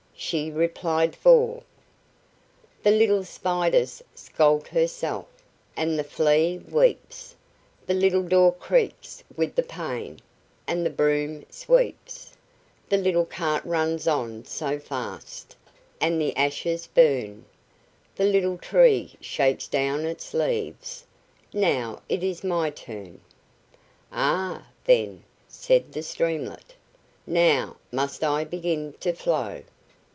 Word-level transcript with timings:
she 0.23 0.51
replied; 0.51 1.15
for 1.15 1.63
"The 2.83 2.91
little 2.91 3.23
Spider's 3.23 4.03
scalt 4.13 4.67
herself, 4.67 5.25
And 5.75 5.97
the 5.97 6.03
Flea 6.03 6.59
weeps; 6.59 7.35
The 7.87 7.95
little 7.95 8.21
door 8.21 8.53
creaks 8.53 9.23
with 9.35 9.55
the 9.55 9.63
pain, 9.63 10.19
And 10.67 10.85
the 10.85 10.91
broom 10.91 11.43
sweeps; 11.49 12.37
The 12.87 12.97
little 12.97 13.25
cart 13.25 13.65
runs 13.65 14.07
on 14.07 14.45
so 14.45 14.77
fast, 14.77 15.55
And 15.99 16.21
the 16.21 16.37
ashes 16.37 16.85
burn; 16.85 17.43
The 18.15 18.25
little 18.25 18.59
tree 18.59 19.15
shakes 19.21 19.67
down 19.67 20.05
its 20.05 20.35
leaves 20.35 21.03
Now 21.51 22.03
it 22.07 22.21
is 22.23 22.43
my 22.43 22.69
turn!" 22.69 23.19
"Ah, 24.11 24.67
then," 24.85 25.23
said 25.47 25.93
the 25.93 26.03
streamlet, 26.03 26.75
"now 27.25 27.77
must 27.91 28.23
I 28.23 28.43
begin 28.43 28.93
to 28.99 29.13
flow." 29.13 29.63